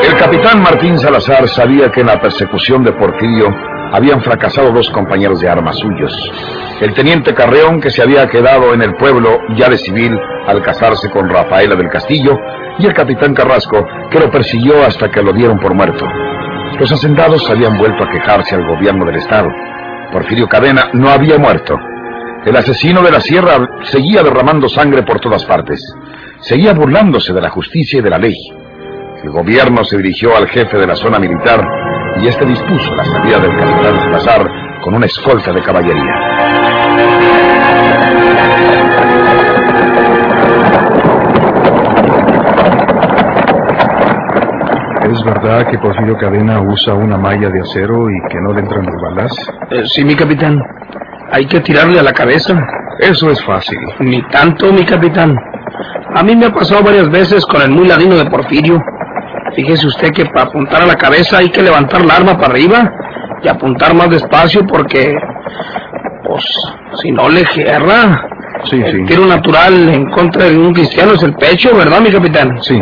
El 0.03 0.17
capitán 0.17 0.63
Martín 0.63 0.99
Salazar 0.99 1.49
sabía 1.49 1.91
que 1.91 2.01
en 2.01 2.07
la 2.07 2.21
persecución 2.21 2.85
de 2.85 2.93
Porfirio 2.93 3.55
habían 3.93 4.23
fracasado 4.23 4.73
dos 4.73 4.91
compañeros 4.91 5.41
de 5.41 5.49
armas 5.49 5.77
suyos. 5.77 6.13
El 6.81 6.95
teniente 6.95 7.35
Carreón, 7.35 7.81
que 7.81 7.91
se 7.91 8.03
había 8.03 8.29
quedado 8.29 8.75
en 8.75 8.83
el 8.83 8.95
pueblo 8.95 9.39
ya 9.57 9.69
de 9.69 9.77
civil 9.77 10.19
al 10.47 10.63
casarse 10.63 11.11
con 11.11 11.29
Rafaela 11.29 11.77
del 11.77 11.91
Castillo, 11.91 12.37
y 12.79 12.87
el 12.87 12.95
capitán 12.95 13.35
Carrasco, 13.35 13.87
que 14.11 14.19
lo 14.19 14.31
persiguió 14.31 14.83
hasta 14.85 15.11
que 15.11 15.23
lo 15.23 15.33
dieron 15.33 15.59
por 15.59 15.75
muerto. 15.75 16.07
Los 16.81 16.91
hacendados 16.91 17.49
habían 17.51 17.77
vuelto 17.77 18.03
a 18.03 18.11
quejarse 18.11 18.55
al 18.55 18.67
gobierno 18.67 19.05
del 19.05 19.17
Estado. 19.17 19.49
Porfirio 20.11 20.49
Cadena 20.49 20.89
no 20.95 21.11
había 21.11 21.39
muerto. 21.39 21.77
El 22.45 22.57
asesino 22.57 23.03
de 23.03 23.13
la 23.13 23.21
sierra 23.21 23.59
seguía 23.85 24.23
derramando 24.23 24.69
sangre 24.69 25.03
por 25.03 25.21
todas 25.21 25.45
partes. 25.45 25.81
Seguía 26.41 26.73
burlándose 26.73 27.33
de 27.33 27.41
la 27.41 27.51
justicia 27.51 28.01
y 28.01 28.03
de 28.03 28.11
la 28.11 28.19
ley. 28.19 28.35
El 29.23 29.31
gobierno 29.31 29.85
se 29.85 29.99
dirigió 29.99 30.37
al 30.37 30.49
jefe 30.49 30.77
de 30.79 30.87
la 30.87 30.97
zona 30.97 31.21
militar 31.21 31.63
y 32.23 32.29
este 32.29 32.45
dispuso 32.47 32.95
la 32.95 33.05
salida 33.05 33.39
del 33.41 33.51
capitán 33.59 33.99
Salazar 33.99 34.49
con 34.81 34.95
una 34.95 35.07
escolta 35.07 35.53
de 35.53 35.61
caballería. 35.61 36.13
¿Es 45.11 45.25
verdad 45.25 45.67
que 45.69 45.79
Porfirio 45.79 46.17
Cadena 46.17 46.61
usa 46.61 46.95
una 46.95 47.19
malla 47.19 47.51
de 47.51 47.61
acero 47.61 48.09
y 48.09 48.15
que 48.31 48.41
no 48.41 48.53
le 48.53 48.61
entran 48.61 48.85
las 48.85 48.95
balas? 49.03 49.33
Eh, 49.71 49.83
sí, 49.87 50.05
mi 50.05 50.15
capitán. 50.15 50.59
Hay 51.33 51.47
que 51.47 51.61
tirarle 51.61 51.99
a 51.99 52.03
la 52.05 52.13
cabeza. 52.13 52.55
Eso 53.01 53.31
es 53.31 53.45
fácil. 53.45 53.79
Ni 53.99 54.23
tanto, 54.29 54.73
mi 54.73 54.85
capitán. 54.85 55.37
A 56.15 56.23
mí 56.23 56.37
me 56.37 56.47
ha 56.47 56.51
pasado 56.51 56.85
varias 56.85 57.11
veces 57.11 57.45
con 57.47 57.63
el 57.63 57.71
muy 57.71 57.89
ladino 57.89 58.17
de 58.17 58.31
Porfirio. 58.31 58.81
Fíjese 59.55 59.87
usted 59.87 60.11
que 60.13 60.25
para 60.27 60.47
apuntar 60.47 60.83
a 60.83 60.87
la 60.87 60.97
cabeza 60.97 61.39
hay 61.39 61.51
que 61.51 61.63
levantar 61.63 62.05
la 62.05 62.17
arma 62.17 62.39
para 62.39 62.53
arriba 62.53 62.91
y 63.43 63.49
apuntar 63.49 63.95
más 63.95 64.09
despacio 64.09 64.67
porque, 64.67 65.15
pues, 66.25 66.45
si 67.01 67.11
no 67.11 67.29
le 67.29 67.45
guerra. 67.45 68.29
Sí, 68.65 68.77
sí. 68.77 68.83
El 68.83 69.07
tiro 69.07 69.27
natural 69.27 69.89
en 69.89 70.11
contra 70.11 70.45
de 70.45 70.57
un 70.57 70.73
cristiano 70.73 71.13
es 71.15 71.23
el 71.23 71.35
pecho, 71.35 71.77
¿verdad, 71.77 72.01
mi 72.01 72.13
capitán? 72.13 72.63
Sí. 72.63 72.81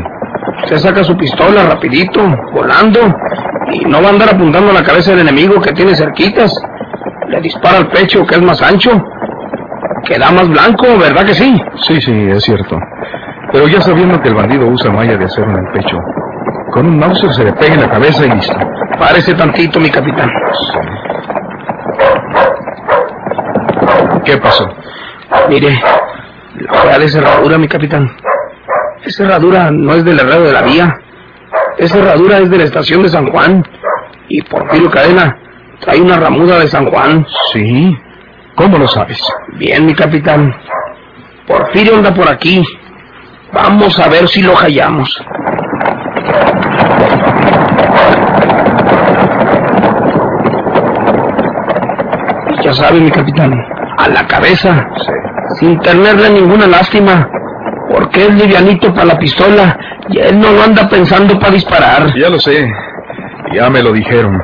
Se 0.66 0.78
saca 0.78 1.02
su 1.02 1.16
pistola 1.16 1.64
rapidito, 1.64 2.20
volando, 2.52 3.00
y 3.72 3.80
no 3.86 4.02
va 4.02 4.08
a 4.08 4.10
andar 4.10 4.34
apuntando 4.34 4.70
a 4.70 4.74
la 4.74 4.82
cabeza 4.82 5.12
del 5.12 5.20
enemigo 5.20 5.60
que 5.60 5.72
tiene 5.72 5.94
cerquitas. 5.94 6.52
Le 7.28 7.40
dispara 7.40 7.78
al 7.78 7.88
pecho, 7.88 8.26
que 8.26 8.34
es 8.34 8.42
más 8.42 8.60
ancho. 8.62 8.90
Queda 10.04 10.30
más 10.32 10.48
blanco, 10.48 10.86
¿verdad 10.98 11.24
que 11.24 11.34
sí? 11.34 11.60
Sí, 11.82 12.00
sí, 12.00 12.12
es 12.28 12.42
cierto. 12.44 12.76
Pero 13.52 13.68
ya 13.68 13.80
sabiendo 13.80 14.20
que 14.20 14.28
el 14.28 14.34
bandido 14.34 14.66
usa 14.66 14.90
malla 14.92 15.16
de 15.16 15.24
acero 15.24 15.50
en 15.50 15.58
el 15.58 15.72
pecho, 15.72 15.98
con 16.72 16.86
un 16.86 16.98
Mauser 16.98 17.32
se 17.32 17.44
le 17.44 17.52
pega 17.52 17.74
en 17.74 17.80
la 17.80 17.90
cabeza 17.90 18.26
y 18.26 18.30
listo. 18.30 18.56
Parece 18.98 19.34
tantito, 19.34 19.80
mi 19.80 19.90
capitán. 19.90 20.30
¿Qué 24.24 24.36
pasó? 24.38 24.68
Mire, 25.48 25.80
la 26.56 26.74
fea 26.74 26.98
de 26.98 27.08
cerradura, 27.08 27.58
mi 27.58 27.68
capitán. 27.68 28.10
Esa 29.04 29.24
herradura 29.24 29.70
no 29.70 29.94
es 29.94 30.04
del 30.04 30.20
herrero 30.20 30.44
de 30.44 30.52
la 30.52 30.62
vía. 30.62 31.00
Esa 31.78 31.98
herradura 31.98 32.38
es 32.38 32.50
de 32.50 32.58
la 32.58 32.64
estación 32.64 33.02
de 33.02 33.08
San 33.08 33.30
Juan. 33.30 33.64
Y 34.28 34.42
Porfirio 34.42 34.90
Cadena 34.90 35.38
trae 35.80 36.00
una 36.00 36.16
ramuda 36.16 36.58
de 36.58 36.68
San 36.68 36.86
Juan. 36.90 37.26
Sí. 37.52 37.96
¿Cómo 38.54 38.78
lo 38.78 38.86
sabes? 38.86 39.20
Bien, 39.58 39.86
mi 39.86 39.94
capitán. 39.94 40.54
Porfirio 41.46 41.96
anda 41.96 42.12
por 42.12 42.30
aquí. 42.30 42.62
Vamos 43.52 43.98
a 43.98 44.08
ver 44.08 44.28
si 44.28 44.42
lo 44.42 44.54
hallamos. 44.54 45.18
Y 52.59 52.59
ya 52.70 52.84
sabe, 52.84 53.00
mi 53.00 53.10
capitán, 53.10 53.52
a 53.98 54.08
la 54.08 54.26
cabeza, 54.26 54.88
sin 55.58 55.78
tenerle 55.80 56.30
ninguna 56.30 56.66
lástima, 56.66 57.28
porque 57.90 58.26
es 58.26 58.34
livianito 58.34 58.94
para 58.94 59.06
la 59.06 59.18
pistola 59.18 59.76
y 60.08 60.18
él 60.18 60.38
no 60.38 60.52
lo 60.52 60.62
anda 60.62 60.88
pensando 60.88 61.38
para 61.38 61.52
disparar. 61.52 62.14
Ya 62.16 62.30
lo 62.30 62.38
sé. 62.38 62.68
Ya 63.52 63.68
me 63.68 63.82
lo 63.82 63.92
dijeron. 63.92 64.40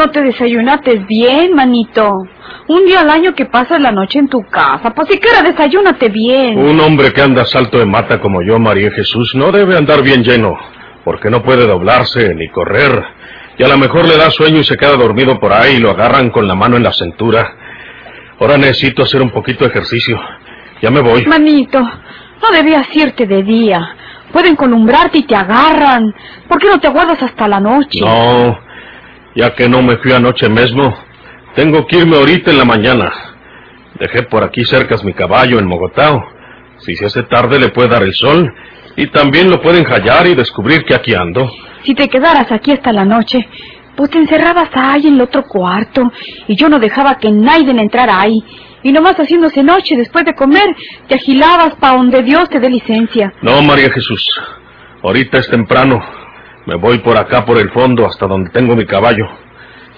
No 0.00 0.10
te 0.10 0.22
desayunates 0.22 1.06
bien, 1.06 1.54
manito. 1.54 2.26
Un 2.68 2.86
día 2.86 3.00
al 3.00 3.10
año 3.10 3.34
que 3.34 3.44
pasas 3.44 3.82
la 3.82 3.92
noche 3.92 4.18
en 4.18 4.28
tu 4.28 4.40
casa, 4.50 4.94
pues 4.94 5.08
siquiera 5.08 5.42
desayúnate 5.42 6.08
bien. 6.08 6.56
Un 6.56 6.80
hombre 6.80 7.12
que 7.12 7.20
anda 7.20 7.44
salto 7.44 7.78
de 7.78 7.84
mata 7.84 8.18
como 8.18 8.40
yo, 8.40 8.58
María 8.58 8.90
Jesús, 8.92 9.34
no 9.34 9.52
debe 9.52 9.76
andar 9.76 10.02
bien 10.02 10.24
lleno, 10.24 10.56
porque 11.04 11.28
no 11.28 11.42
puede 11.42 11.66
doblarse 11.66 12.34
ni 12.34 12.48
correr. 12.48 13.04
Y 13.58 13.62
a 13.62 13.68
lo 13.68 13.76
mejor 13.76 14.08
le 14.08 14.16
da 14.16 14.30
sueño 14.30 14.60
y 14.60 14.64
se 14.64 14.78
queda 14.78 14.96
dormido 14.96 15.38
por 15.38 15.52
ahí 15.52 15.74
y 15.74 15.80
lo 15.80 15.90
agarran 15.90 16.30
con 16.30 16.48
la 16.48 16.54
mano 16.54 16.78
en 16.78 16.82
la 16.82 16.94
cintura. 16.94 17.54
Ahora 18.40 18.56
necesito 18.56 19.02
hacer 19.02 19.20
un 19.20 19.28
poquito 19.28 19.64
de 19.64 19.70
ejercicio. 19.70 20.18
Ya 20.80 20.90
me 20.90 21.00
voy. 21.02 21.26
Manito, 21.26 21.78
no 21.78 22.50
debías 22.54 22.86
irte 22.96 23.26
de 23.26 23.42
día. 23.42 23.96
Pueden 24.32 24.56
columbrarte 24.56 25.18
y 25.18 25.24
te 25.24 25.36
agarran. 25.36 26.14
¿Por 26.48 26.58
qué 26.58 26.68
no 26.68 26.80
te 26.80 26.86
aguardas 26.86 27.22
hasta 27.22 27.46
la 27.46 27.60
noche? 27.60 28.00
No, 28.00 28.69
ya 29.34 29.54
que 29.54 29.68
no 29.68 29.82
me 29.82 29.96
fui 29.98 30.12
anoche 30.12 30.48
mismo, 30.48 30.94
tengo 31.54 31.86
que 31.86 31.98
irme 31.98 32.16
ahorita 32.16 32.50
en 32.50 32.58
la 32.58 32.64
mañana. 32.64 33.12
Dejé 33.98 34.22
por 34.22 34.44
aquí 34.44 34.64
cercas 34.64 35.04
mi 35.04 35.12
caballo 35.12 35.58
en 35.58 35.66
Mogotao. 35.66 36.22
Si 36.78 36.94
se 36.96 37.06
hace 37.06 37.22
tarde 37.24 37.58
le 37.58 37.68
puede 37.68 37.88
dar 37.88 38.02
el 38.02 38.14
sol 38.14 38.52
y 38.96 39.08
también 39.08 39.50
lo 39.50 39.60
pueden 39.60 39.84
hallar 39.84 40.26
y 40.26 40.34
descubrir 40.34 40.84
que 40.84 40.94
aquí 40.94 41.14
ando. 41.14 41.50
Si 41.84 41.94
te 41.94 42.08
quedaras 42.08 42.50
aquí 42.50 42.72
hasta 42.72 42.92
la 42.92 43.04
noche, 43.04 43.46
pues 43.96 44.10
te 44.10 44.18
encerrabas 44.18 44.70
ahí 44.72 45.06
en 45.06 45.14
el 45.14 45.20
otro 45.20 45.44
cuarto 45.44 46.10
y 46.48 46.56
yo 46.56 46.68
no 46.68 46.78
dejaba 46.78 47.16
que 47.16 47.30
nadie 47.30 47.70
entrara 47.70 48.20
ahí. 48.20 48.42
Y 48.82 48.92
nomás 48.92 49.16
haciéndose 49.16 49.62
noche 49.62 49.96
después 49.96 50.24
de 50.24 50.34
comer, 50.34 50.74
te 51.06 51.16
agilabas 51.16 51.74
pa' 51.74 51.92
donde 51.92 52.22
Dios 52.22 52.48
te 52.48 52.60
dé 52.60 52.70
licencia. 52.70 53.34
No, 53.42 53.60
María 53.60 53.90
Jesús. 53.92 54.26
Ahorita 55.02 55.38
es 55.38 55.48
temprano. 55.50 56.00
Me 56.66 56.76
voy 56.76 56.98
por 56.98 57.16
acá 57.16 57.44
por 57.44 57.58
el 57.58 57.70
fondo 57.70 58.06
hasta 58.06 58.26
donde 58.26 58.50
tengo 58.50 58.76
mi 58.76 58.86
caballo. 58.86 59.26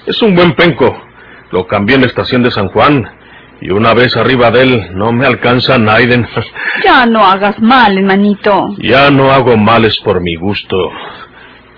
Es 0.06 0.20
un 0.22 0.34
buen 0.34 0.54
penco. 0.54 0.96
Lo 1.50 1.66
cambié 1.66 1.96
en 1.96 2.02
la 2.02 2.06
estación 2.06 2.42
de 2.42 2.50
San 2.50 2.68
Juan. 2.68 3.08
Y 3.60 3.70
una 3.70 3.94
vez 3.94 4.16
arriba 4.16 4.50
de 4.50 4.62
él 4.62 4.90
no 4.94 5.12
me 5.12 5.26
alcanza 5.26 5.78
Naiden. 5.78 6.26
Ya 6.84 7.06
no 7.06 7.24
hagas 7.24 7.60
mal, 7.60 7.96
hermanito. 7.96 8.74
Ya 8.78 9.10
no 9.10 9.30
hago 9.30 9.56
males 9.56 9.98
por 9.98 10.20
mi 10.20 10.34
gusto. 10.36 10.76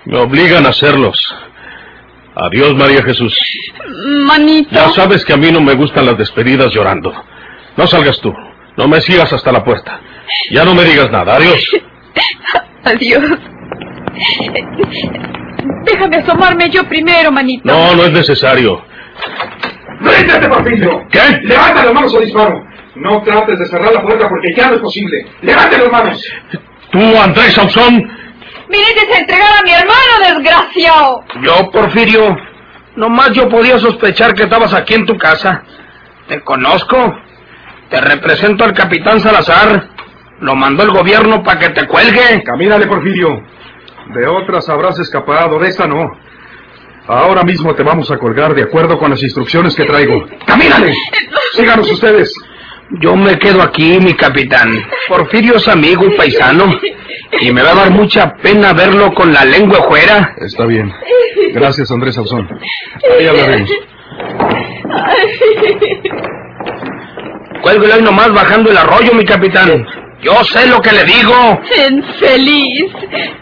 Me 0.05 0.17
obligan 0.17 0.65
a 0.65 0.69
hacerlos. 0.69 1.19
Adiós, 2.35 2.73
María 2.75 3.03
Jesús. 3.03 3.37
Manito. 4.25 4.69
Ya 4.71 4.89
sabes 4.89 5.23
que 5.25 5.33
a 5.33 5.37
mí 5.37 5.51
no 5.51 5.61
me 5.61 5.73
gustan 5.73 6.05
las 6.05 6.17
despedidas 6.17 6.73
llorando. 6.73 7.13
No 7.75 7.87
salgas 7.87 8.19
tú. 8.21 8.33
No 8.77 8.87
me 8.87 9.01
sigas 9.01 9.31
hasta 9.31 9.51
la 9.51 9.63
puerta. 9.63 9.99
Ya 10.51 10.63
no 10.63 10.73
me 10.73 10.83
digas 10.83 11.11
nada. 11.11 11.35
Adiós. 11.35 11.61
Adiós. 12.83 13.39
Déjame 15.85 16.17
asomarme 16.17 16.69
yo 16.69 16.83
primero, 16.87 17.31
manito. 17.31 17.63
No, 17.65 17.95
no 17.95 18.03
es 18.03 18.11
necesario. 18.11 18.81
¡Ríndete, 20.01 20.47
Porfirio! 20.47 21.01
¿Qué? 21.09 21.19
¡Levanta 21.43 21.85
las 21.85 21.93
manos 21.93 22.13
o 22.13 22.19
disparo! 22.19 22.63
No 22.95 23.21
trates 23.23 23.59
de 23.59 23.65
cerrar 23.65 23.93
la 23.93 24.01
puerta 24.01 24.27
porque 24.29 24.53
ya 24.55 24.67
no 24.69 24.75
es 24.75 24.81
posible. 24.81 25.25
¡Levante 25.41 25.77
las 25.77 25.91
manos! 25.91 26.23
¿Tú, 26.91 26.99
Andrés 27.21 27.53
Sauzón? 27.53 27.93
Viniste 28.69 29.13
a 29.13 29.19
entregar 29.19 29.59
a 29.59 29.63
mi 29.63 29.71
hermano, 29.71 30.43
desgraciado. 30.43 31.23
Yo, 31.41 31.71
Porfirio, 31.71 32.35
nomás 32.95 33.31
yo 33.31 33.47
podía 33.49 33.77
sospechar 33.79 34.33
que 34.33 34.43
estabas 34.43 34.73
aquí 34.73 34.95
en 34.95 35.05
tu 35.05 35.17
casa. 35.17 35.63
Te 36.27 36.41
conozco. 36.41 36.97
Te 37.89 38.01
represento 38.01 38.63
al 38.63 38.73
capitán 38.73 39.19
Salazar. 39.19 39.89
Lo 40.39 40.55
mandó 40.55 40.83
el 40.83 40.91
gobierno 40.91 41.43
para 41.43 41.59
que 41.59 41.69
te 41.69 41.87
cuelgue. 41.87 42.43
Camínale, 42.43 42.87
Porfirio. 42.87 43.43
De 44.13 44.27
otras 44.27 44.69
habrás 44.69 44.99
escapado, 44.99 45.59
de 45.59 45.67
esta 45.67 45.87
no. 45.87 46.11
Ahora 47.07 47.43
mismo 47.43 47.73
te 47.75 47.83
vamos 47.83 48.09
a 48.11 48.17
colgar 48.17 48.53
de 48.53 48.63
acuerdo 48.63 48.97
con 48.97 49.11
las 49.11 49.21
instrucciones 49.21 49.75
que 49.75 49.85
traigo. 49.85 50.25
¡Camínale! 50.45 50.93
Síganos 51.53 51.91
ustedes. 51.91 52.33
Yo 53.01 53.15
me 53.15 53.37
quedo 53.37 53.61
aquí, 53.61 53.99
mi 53.99 54.13
capitán. 54.13 54.69
Porfirio 55.07 55.55
es 55.55 55.67
amigo 55.67 56.05
y 56.05 56.15
paisano. 56.15 56.79
Y 57.41 57.51
me 57.51 57.63
va 57.63 57.71
a 57.71 57.75
dar 57.75 57.91
mucha 57.91 58.35
pena 58.37 58.73
verlo 58.73 59.13
con 59.13 59.33
la 59.33 59.43
lengua 59.43 59.83
fuera. 59.87 60.35
Está 60.37 60.65
bien. 60.65 60.91
Gracias, 61.53 61.91
Andrés 61.91 62.15
Sauzón. 62.15 62.47
Ahí 63.19 63.27
hablaremos. 63.27 63.69
Cuélguele 67.61 67.93
hoy 67.95 68.01
nomás 68.03 68.31
bajando 68.33 68.71
el 68.71 68.77
arroyo, 68.77 69.13
mi 69.13 69.25
capitán. 69.25 69.85
Yo 70.21 70.43
sé 70.45 70.67
lo 70.67 70.81
que 70.81 70.91
le 70.91 71.03
digo. 71.03 71.59
Infeliz. 71.89 72.91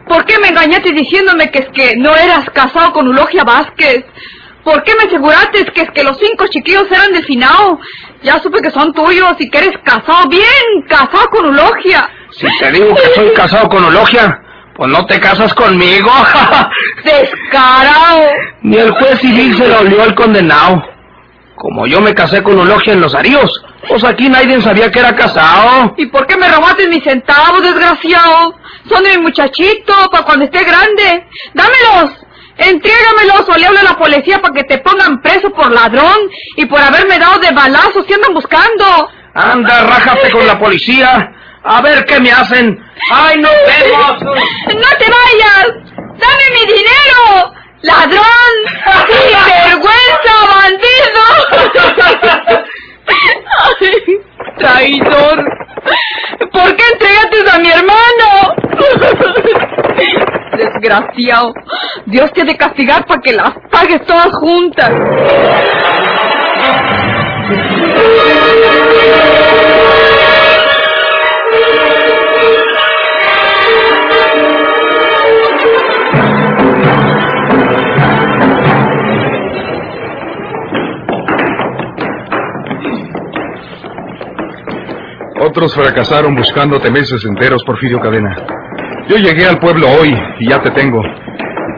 ¿Por 0.08 0.26
qué 0.26 0.38
me 0.40 0.50
engañaste 0.50 0.92
diciéndome 0.92 1.50
que 1.52 1.60
es 1.60 1.68
que 1.74 1.96
no 1.96 2.16
eras 2.16 2.50
casado 2.50 2.92
con 2.92 3.08
Eulogia 3.08 3.44
Vázquez? 3.44 4.06
¿Por 4.64 4.84
qué 4.84 4.94
me 4.96 5.04
aseguraste 5.04 5.66
que 5.66 5.82
es 5.82 5.92
que 5.92 6.04
los 6.04 6.18
cinco 6.18 6.48
chiquillos 6.48 6.90
eran 6.90 7.12
de 7.12 7.22
Finao? 7.24 7.80
Ya 8.22 8.40
supe 8.40 8.62
que 8.62 8.72
son 8.72 8.94
tuyos 8.94 9.36
y 9.40 9.50
que 9.50 9.58
eres 9.58 9.78
casado 9.84 10.28
bien, 10.30 10.82
casado 10.88 11.28
con 11.32 11.46
Eulogia. 11.46 12.10
Si 12.32 12.48
te 12.60 12.72
digo 12.72 12.96
que 12.96 13.14
soy 13.14 13.34
casado 13.34 13.68
con 13.68 13.84
Eulogia, 13.84 14.42
pues 14.76 14.90
no 14.90 15.06
te 15.06 15.20
casas 15.20 15.54
conmigo. 15.54 16.10
Descarado. 17.04 18.30
Ni 18.62 18.78
el 18.78 18.92
juez 18.92 19.20
civil 19.20 19.56
se 19.58 19.68
lo 19.68 19.80
olió 19.82 20.04
al 20.04 20.16
condenado. 20.16 20.93
Como 21.56 21.86
yo 21.88 22.02
me 22.02 22.14
casé 22.14 22.42
con 22.42 22.58
Eulogia 22.58 22.94
en 22.94 23.02
los 23.02 23.14
Aríos, 23.16 23.64
pues 23.88 24.04
aquí 24.04 24.28
nadie 24.28 24.60
sabía 24.62 24.92
que 24.92 25.00
era 25.00 25.16
casado. 25.16 25.94
¿Y 25.98 26.08
por 26.08 26.26
qué 26.26 26.36
me 26.36 26.50
robaste 26.50 26.88
mis 26.88 27.04
centavos, 27.04 27.62
desgraciado? 27.62 28.56
Son 28.90 29.04
de 29.04 29.18
mi 29.18 29.24
muchachito, 29.24 29.94
para 30.12 30.24
cuando 30.24 30.46
esté 30.46 30.64
grande. 30.64 31.28
Dámelos. 31.54 32.12
Entrégamelos 32.58 33.48
o 33.50 33.58
le 33.58 33.66
hablo 33.66 33.80
a 33.80 33.84
la 33.84 33.98
policía 33.98 34.40
para 34.40 34.54
que 34.54 34.64
te 34.64 34.78
pongan 34.80 35.22
preso 35.22 35.50
por 35.52 35.72
ladrón 35.72 36.18
y 36.56 36.66
por 36.66 36.80
haberme 36.82 37.18
dado 37.18 37.40
de 37.40 37.52
balazos 37.52 38.06
si 38.08 38.14
andan 38.14 38.34
buscando. 38.34 39.10
Anda, 39.34 39.84
rájate 39.88 40.32
con 40.32 40.46
la 40.46 40.60
policía. 40.60 41.32
A 41.64 41.82
ver 41.82 42.06
qué 42.06 42.20
me 42.20 42.32
hacen. 42.32 42.78
¡Ay, 43.12 43.38
nos 43.40 43.52
vemos! 43.68 44.22
¡No 44.22 44.98
te 44.98 45.06
vayas! 45.10 45.68
¡Dame 45.96 46.44
mi 46.60 46.74
dinero! 46.74 47.54
¡Ladrón! 47.84 48.54
¡Sinvergüenza, 49.08 50.36
bandido! 50.56 51.24
Ay, 53.60 54.20
¡Traidor! 54.58 55.38
¿Por 56.54 56.76
qué 56.78 56.84
entregaste 56.94 57.38
a 57.52 57.60
mi 57.60 57.70
hermano? 57.70 58.56
Desgraciado. 60.56 61.54
Dios 62.06 62.32
te 62.32 62.42
ha 62.42 62.46
de 62.46 62.56
castigar 62.56 63.06
para 63.06 63.22
que 63.22 63.34
las 63.34 63.52
pagues 63.70 64.06
todas 64.06 64.32
juntas. 64.32 64.92
Otros 85.54 85.76
fracasaron 85.76 86.34
buscándote 86.34 86.90
meses 86.90 87.24
enteros, 87.26 87.64
Porfirio 87.64 88.00
Cadena. 88.00 88.36
Yo 89.08 89.18
llegué 89.18 89.46
al 89.46 89.60
pueblo 89.60 89.86
hoy 89.88 90.12
y 90.40 90.50
ya 90.50 90.60
te 90.64 90.72
tengo. 90.72 91.00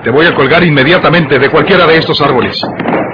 Te 0.01 0.09
voy 0.11 0.25
a 0.27 0.33
colgar 0.33 0.63
inmediatamente 0.63 1.37
de 1.37 1.49
cualquiera 1.49 1.85
de 1.85 1.97
estos 1.97 2.21
árboles. 2.21 2.57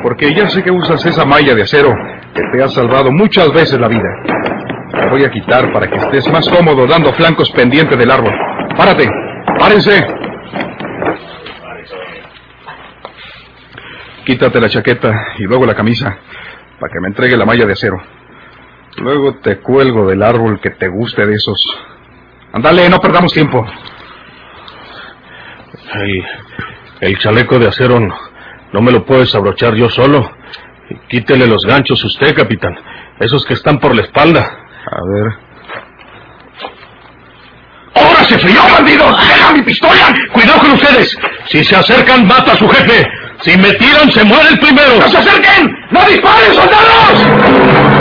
Porque 0.04 0.32
ya 0.36 0.48
sé 0.50 0.62
que 0.62 0.70
usas 0.70 1.04
esa 1.04 1.26
malla 1.26 1.56
de 1.56 1.64
acero 1.64 1.92
que 2.36 2.44
te 2.54 2.62
ha 2.62 2.68
salvado 2.68 3.12
muchas 3.12 3.52
veces 3.52 3.80
la 3.80 3.88
vida. 3.88 4.08
Te 4.92 5.10
voy 5.10 5.24
a 5.24 5.32
quitar 5.32 5.74
para 5.74 5.88
que 5.88 5.98
estés 5.98 6.32
más 6.32 6.48
cómodo 6.48 6.86
dando 6.86 7.12
flancos 7.14 7.50
pendiente 7.54 7.96
del 7.96 8.12
árbol. 8.12 8.34
Párate. 8.78 9.10
Párense. 9.58 10.06
Quítate 14.26 14.62
la 14.62 14.70
chaqueta 14.70 15.12
y 15.40 15.44
luego 15.46 15.66
la 15.66 15.74
camisa 15.74 16.20
para 16.80 16.94
que 16.94 17.00
me 17.00 17.08
entregue 17.08 17.36
la 17.36 17.46
malla 17.46 17.66
de 17.66 17.74
acero. 17.74 18.00
Luego 18.98 19.36
te 19.36 19.60
cuelgo 19.60 20.08
del 20.08 20.22
árbol 20.22 20.60
que 20.62 20.72
te 20.72 20.88
guste 20.88 21.26
de 21.26 21.36
esos. 21.36 21.64
Ándale, 22.54 22.90
no 22.90 23.00
perdamos 23.00 23.34
tiempo. 23.34 23.66
El, 25.94 26.26
el 27.02 27.18
chaleco 27.20 27.58
de 27.58 27.68
acero 27.68 28.00
no, 28.00 28.16
no 28.74 28.82
me 28.82 28.92
lo 28.92 29.06
puedes 29.06 29.34
abrochar 29.36 29.76
yo 29.76 29.90
solo. 29.90 30.32
Quítele 31.10 31.48
los 31.48 31.64
ganchos 31.66 32.04
usted, 32.04 32.36
capitán. 32.36 32.78
Esos 33.20 33.46
que 33.46 33.54
están 33.54 33.80
por 33.80 33.96
la 33.96 34.02
espalda. 34.02 34.42
A 34.42 35.00
ver. 35.08 35.34
¡Ahora 37.94 38.24
se 38.24 38.40
frío, 38.40 38.62
bandido! 38.72 39.06
¡Deja 39.06 39.54
mi 39.54 39.62
pistola! 39.62 40.14
Cuidado 40.32 40.60
con 40.60 40.72
ustedes. 40.72 41.18
Si 41.48 41.64
se 41.64 41.76
acercan, 41.76 42.26
mata 42.26 42.54
a 42.54 42.58
su 42.58 42.68
jefe. 42.68 43.06
Si 43.42 43.58
me 43.58 43.72
tiran, 43.74 44.12
se 44.12 44.24
muere 44.24 44.50
el 44.50 44.60
primero. 44.60 44.98
¡No 44.98 45.08
se 45.08 45.18
acerquen! 45.18 45.76
¡No 45.92 46.04
disparen, 46.06 46.54
soldados! 46.54 48.01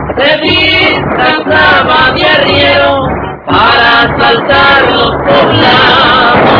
Se 0.21 0.37
disfrazaba 0.37 2.11
de 2.13 2.23
arriero 2.23 3.07
para 3.47 4.01
asaltar 4.03 4.91
los 4.91 5.11
poblados. 5.25 6.51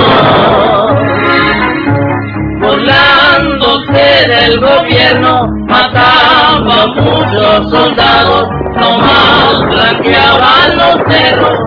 Burlándose 2.60 4.28
del 4.28 4.60
gobierno, 4.60 5.48
mataba 5.68 6.84
a 6.84 6.88
muchos 6.88 7.70
soldados, 7.70 8.50
nomás 8.78 9.60
blanqueaban 9.70 10.78
los 10.78 10.98
cerros, 11.08 11.60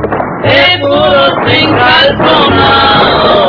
seguros 0.42 1.33
sin 1.46 1.76
calzonar. 1.76 3.43